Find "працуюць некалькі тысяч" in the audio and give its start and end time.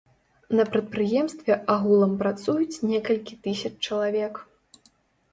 2.21-3.71